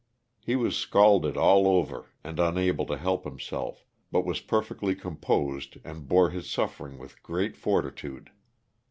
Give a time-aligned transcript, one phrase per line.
[0.39, 6.07] He was scalded all over and unable to help himself, but was perfectly composed and
[6.07, 8.31] bore his suffering with great fortitude.